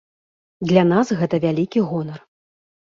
Для 0.71 0.83
нас 0.93 1.07
гэта 1.21 1.35
вялікі 1.47 1.87
гонар. 1.93 2.29